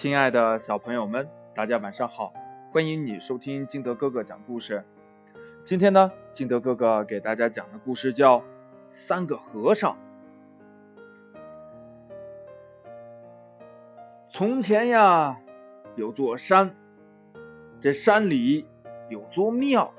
[0.00, 2.32] 亲爱的小朋友们，大家晚上好！
[2.70, 4.84] 欢迎你收听金德哥哥讲故事。
[5.64, 8.38] 今天呢，金德哥哥给大家讲的故事叫
[8.88, 9.92] 《三个和尚》。
[14.28, 15.36] 从前呀，
[15.96, 16.72] 有座山，
[17.80, 18.68] 这山里
[19.08, 19.92] 有座庙，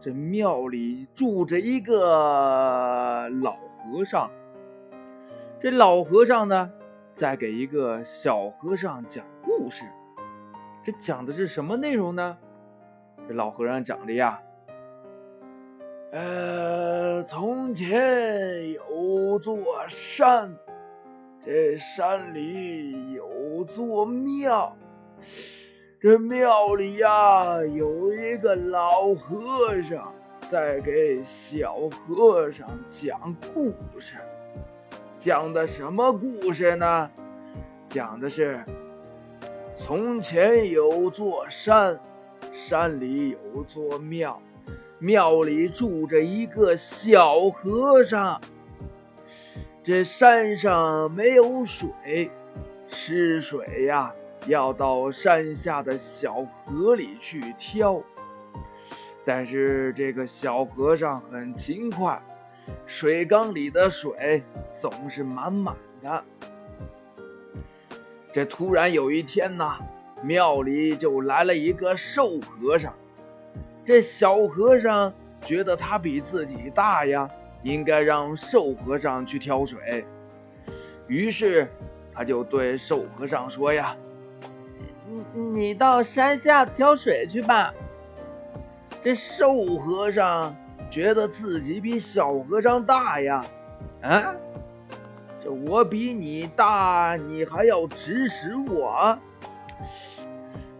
[0.00, 4.28] 这庙里住着一个老和尚。
[5.60, 6.72] 这老和尚呢？
[7.20, 9.84] 在给一个小和尚讲故事，
[10.82, 12.38] 这讲的是什么内容呢？
[13.28, 14.40] 这老和尚讲的呀，
[16.12, 20.56] 呃，从前有座山，
[21.44, 24.74] 这山里有座庙，
[26.00, 30.10] 这庙里呀有一个老和尚
[30.48, 34.14] 在给小和尚讲故事。
[35.20, 37.10] 讲的什么故事呢？
[37.88, 38.64] 讲的是，
[39.76, 42.00] 从前有座山，
[42.54, 44.40] 山里有座庙，
[44.98, 48.40] 庙里住着一个小和尚。
[49.84, 52.30] 这山上没有水，
[52.88, 54.10] 吃水呀
[54.46, 58.02] 要到山下的小河里去挑。
[59.22, 62.18] 但是这个小和尚很勤快。
[62.86, 64.42] 水缸里的水
[64.74, 66.24] 总是满满的。
[68.32, 69.68] 这突然有一天呢，
[70.22, 72.94] 庙里就来了一个瘦和尚。
[73.84, 77.28] 这小和尚觉得他比自己大呀，
[77.62, 80.04] 应该让瘦和尚去挑水。
[81.08, 81.68] 于是
[82.14, 83.96] 他就对瘦和尚说：“呀，
[85.34, 87.74] 你你到山下挑水去吧。”
[89.02, 90.54] 这瘦和尚。
[90.90, 93.40] 觉得自己比小和尚大呀，
[94.02, 94.34] 啊，
[95.42, 99.16] 这我比你大，你还要指使我？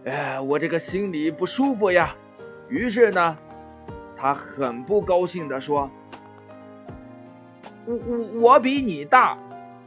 [0.05, 2.13] 哎，我这个心里不舒服呀。
[2.67, 3.37] 于是呢，
[4.17, 5.89] 他很不高兴地说
[7.85, 9.37] ：“我我我比你大，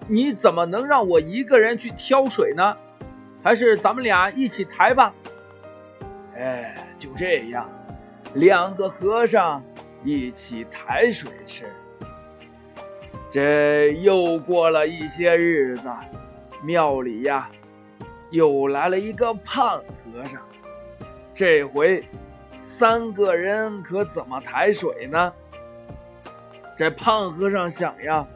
[0.09, 2.77] 你怎么能让我一个人去挑水呢？
[3.43, 5.13] 还是咱们俩一起抬吧？”
[6.35, 7.69] 哎，就这样，
[8.33, 9.63] 两个和尚。
[10.05, 11.65] 一起抬水吃。
[13.31, 15.91] 这又过了一些日子，
[16.63, 17.51] 庙里呀，
[18.31, 20.41] 又来了一个胖和尚。
[21.35, 22.05] 这回
[22.63, 25.33] 三个人可怎么抬水呢？
[26.77, 28.27] 这胖和尚想呀，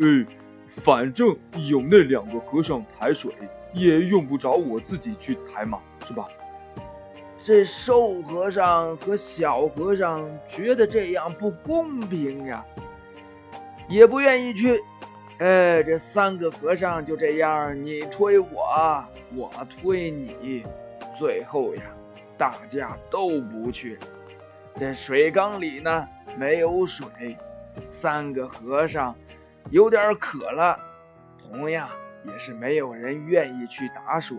[0.00, 0.26] 哎，
[0.66, 1.36] 反正
[1.68, 3.32] 有那两个和尚抬水，
[3.72, 6.26] 也用不着我自己去抬嘛，是吧？
[7.42, 12.62] 这瘦和尚和小和尚觉得这样不公平呀，
[13.88, 14.78] 也不愿意去。
[15.38, 19.02] 哎，这三个和尚就这样，你推我，
[19.34, 20.64] 我推你，
[21.18, 21.82] 最后呀，
[22.36, 23.98] 大家都不去。
[24.74, 27.06] 这水缸里呢没有水，
[27.90, 29.16] 三个和尚
[29.70, 30.78] 有点渴了，
[31.38, 31.88] 同样
[32.24, 34.36] 也是没有人愿意去打水。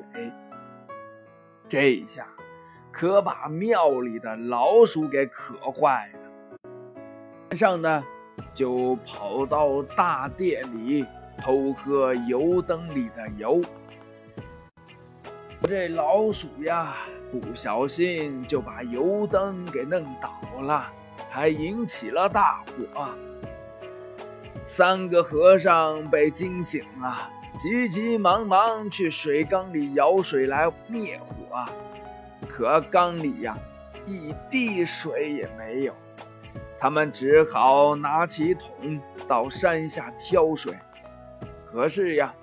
[1.68, 2.28] 这一下。
[2.92, 6.20] 可把庙里的老鼠给渴坏了。
[7.50, 8.04] 晚上呢，
[8.54, 11.06] 就跑到大殿里
[11.38, 13.62] 偷喝油灯里的油。
[15.64, 16.96] 这老鼠呀，
[17.32, 20.88] 不小心就把油灯给弄倒了，
[21.30, 23.10] 还引起了大火。
[24.66, 31.64] 三个和尚被惊醒了，急急忙忙去水缸里舀水来灭火。
[32.52, 33.58] 可缸里呀，
[34.06, 35.94] 一滴水也没有，
[36.78, 40.74] 他们只好拿起桶到山下挑水。
[41.66, 42.34] 可是呀，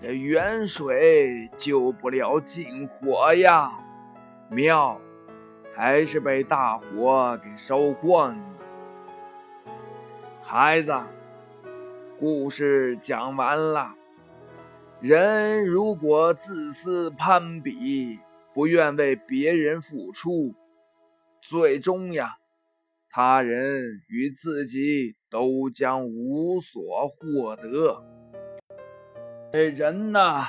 [0.00, 3.70] 这远水救不了近火呀，
[4.48, 4.98] 庙
[5.76, 8.44] 还是被大火给烧光了。
[10.42, 10.92] 孩子，
[12.18, 13.94] 故事讲完了。
[15.00, 18.18] 人如果自私攀比，
[18.52, 20.54] 不愿为别人付出，
[21.40, 22.38] 最终呀，
[23.08, 28.02] 他人与自己都将无所获得。
[29.52, 30.48] 这人呐，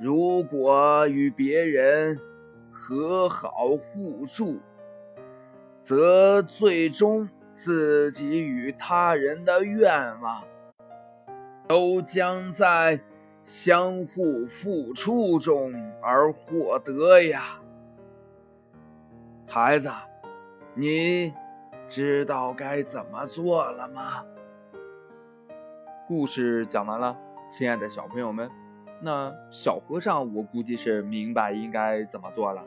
[0.00, 2.18] 如果与别人
[2.72, 4.60] 和好互助，
[5.82, 10.44] 则最终自己与他人的愿望
[11.66, 13.00] 都将在。
[13.44, 15.72] 相互付出中
[16.02, 17.58] 而获得呀，
[19.48, 19.90] 孩子，
[20.74, 21.32] 你
[21.88, 24.24] 知道该怎么做了吗？
[26.06, 27.16] 故事讲完了，
[27.48, 28.50] 亲爱的小朋友们，
[29.00, 32.62] 那小和尚我估计是明白应该怎么做了。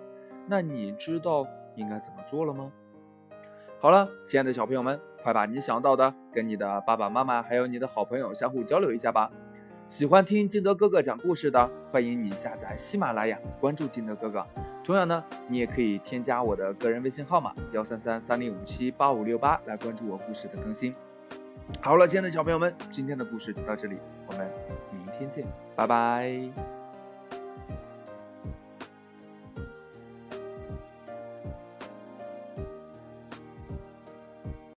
[0.48, 2.72] 那你知道应该怎么做了吗？
[3.80, 9.32] 好了，亲爱的小朋友们，快把你想到的跟你的爸爸妈妈还有你的好朋友相互交流一下吧。
[9.88, 14.46] 喜欢听金德哥哥讲故事的，欢迎你下载喜马拉雅，关注金德哥哥。
[14.84, 20.94] 同样呢，你也可以添加我的个人微信号码幺三三三零五七八五六八来关注我故事的更新。
[21.80, 23.98] 好了，亲爱的小朋友们，今天的故事就到这里，
[24.28, 24.50] 我们
[24.92, 25.46] 明天见，
[25.76, 26.83] 拜拜。